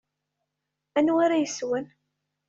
[0.97, 1.85] Anwa ara yeswen?